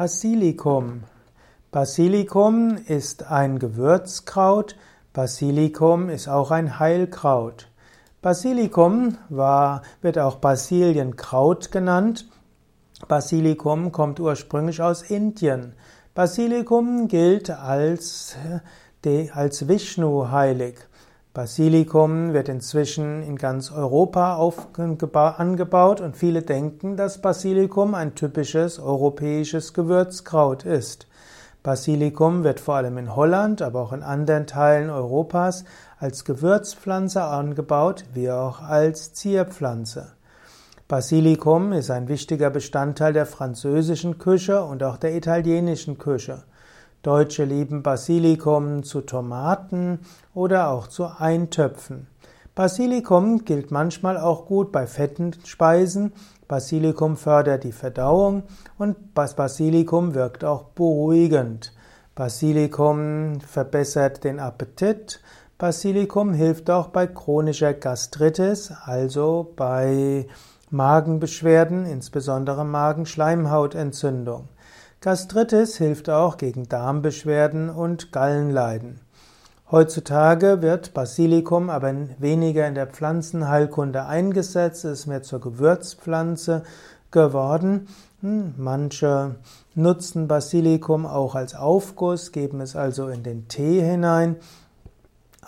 Basilikum. 0.00 1.02
Basilikum 1.72 2.78
ist 2.86 3.24
ein 3.24 3.58
Gewürzkraut. 3.58 4.74
Basilikum 5.12 6.08
ist 6.08 6.26
auch 6.26 6.50
ein 6.50 6.78
Heilkraut. 6.78 7.68
Basilikum 8.22 9.18
war, 9.28 9.82
wird 10.00 10.18
auch 10.18 10.36
Basilienkraut 10.36 11.70
genannt. 11.70 12.26
Basilikum 13.08 13.92
kommt 13.92 14.20
ursprünglich 14.20 14.80
aus 14.80 15.02
Indien. 15.02 15.74
Basilikum 16.14 17.06
gilt 17.06 17.50
als, 17.50 18.36
als 19.34 19.68
Vishnu 19.68 20.30
heilig. 20.30 20.78
Basilikum 21.32 22.32
wird 22.32 22.48
inzwischen 22.48 23.22
in 23.22 23.36
ganz 23.36 23.70
Europa 23.70 24.36
angebaut 25.38 26.00
und 26.00 26.16
viele 26.16 26.42
denken, 26.42 26.96
dass 26.96 27.22
Basilikum 27.22 27.94
ein 27.94 28.16
typisches 28.16 28.80
europäisches 28.80 29.72
Gewürzkraut 29.72 30.64
ist. 30.64 31.06
Basilikum 31.62 32.42
wird 32.42 32.58
vor 32.58 32.74
allem 32.74 32.98
in 32.98 33.14
Holland, 33.14 33.62
aber 33.62 33.80
auch 33.80 33.92
in 33.92 34.02
anderen 34.02 34.48
Teilen 34.48 34.90
Europas 34.90 35.64
als 36.00 36.24
Gewürzpflanze 36.24 37.22
angebaut, 37.22 38.06
wie 38.12 38.28
auch 38.32 38.60
als 38.60 39.12
Zierpflanze. 39.14 40.10
Basilikum 40.88 41.72
ist 41.72 41.92
ein 41.92 42.08
wichtiger 42.08 42.50
Bestandteil 42.50 43.12
der 43.12 43.26
französischen 43.26 44.18
Küche 44.18 44.64
und 44.64 44.82
auch 44.82 44.96
der 44.96 45.14
italienischen 45.14 45.96
Küche. 45.96 46.42
Deutsche 47.02 47.44
lieben 47.44 47.82
Basilikum 47.82 48.82
zu 48.82 49.00
Tomaten 49.00 50.00
oder 50.34 50.68
auch 50.68 50.86
zu 50.86 51.06
Eintöpfen. 51.06 52.08
Basilikum 52.54 53.46
gilt 53.46 53.70
manchmal 53.70 54.18
auch 54.18 54.44
gut 54.44 54.70
bei 54.70 54.86
fetten 54.86 55.32
Speisen. 55.46 56.12
Basilikum 56.46 57.16
fördert 57.16 57.64
die 57.64 57.72
Verdauung 57.72 58.42
und 58.76 59.14
Basilikum 59.14 60.14
wirkt 60.14 60.44
auch 60.44 60.64
beruhigend. 60.64 61.72
Basilikum 62.14 63.40
verbessert 63.40 64.22
den 64.22 64.38
Appetit. 64.38 65.22
Basilikum 65.56 66.34
hilft 66.34 66.68
auch 66.68 66.88
bei 66.88 67.06
chronischer 67.06 67.72
Gastritis, 67.72 68.74
also 68.84 69.54
bei 69.56 70.26
Magenbeschwerden, 70.68 71.86
insbesondere 71.86 72.66
Magenschleimhautentzündung. 72.66 74.48
Gastritis 75.02 75.78
hilft 75.78 76.10
auch 76.10 76.36
gegen 76.36 76.68
Darmbeschwerden 76.68 77.70
und 77.70 78.12
Gallenleiden. 78.12 79.00
Heutzutage 79.70 80.60
wird 80.60 80.92
Basilikum 80.92 81.70
aber 81.70 81.94
weniger 82.18 82.68
in 82.68 82.74
der 82.74 82.86
Pflanzenheilkunde 82.86 84.04
eingesetzt, 84.04 84.84
es 84.84 85.00
ist 85.00 85.06
mehr 85.06 85.22
zur 85.22 85.40
Gewürzpflanze 85.40 86.64
geworden. 87.10 87.88
Hm, 88.20 88.52
manche 88.58 89.36
nutzen 89.74 90.28
Basilikum 90.28 91.06
auch 91.06 91.34
als 91.34 91.54
Aufguss, 91.54 92.30
geben 92.30 92.60
es 92.60 92.76
also 92.76 93.08
in 93.08 93.22
den 93.22 93.48
Tee 93.48 93.80
hinein. 93.80 94.36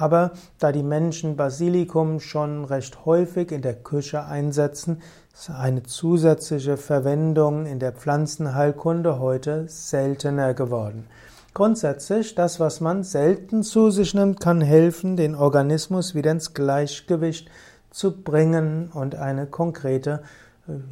Aber 0.00 0.30
da 0.60 0.70
die 0.70 0.84
Menschen 0.84 1.34
Basilikum 1.34 2.20
schon 2.20 2.64
recht 2.64 3.04
häufig 3.04 3.50
in 3.50 3.62
der 3.62 3.74
Küche 3.74 4.24
einsetzen, 4.24 5.02
ist 5.34 5.50
eine 5.50 5.82
zusätzliche 5.82 6.76
Verwendung 6.76 7.66
in 7.66 7.80
der 7.80 7.90
Pflanzenheilkunde 7.90 9.18
heute 9.18 9.64
seltener 9.66 10.54
geworden. 10.54 11.08
Grundsätzlich, 11.52 12.36
das, 12.36 12.60
was 12.60 12.80
man 12.80 13.02
selten 13.02 13.64
zu 13.64 13.90
sich 13.90 14.14
nimmt, 14.14 14.38
kann 14.38 14.60
helfen, 14.60 15.16
den 15.16 15.34
Organismus 15.34 16.14
wieder 16.14 16.30
ins 16.30 16.54
Gleichgewicht 16.54 17.50
zu 17.90 18.22
bringen 18.22 18.90
und 18.94 19.16
eine 19.16 19.46
konkrete 19.46 20.22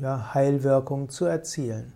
ja, 0.03 0.35
Heilwirkung 0.35 1.11
zu 1.11 1.27
erzielen. 1.27 1.93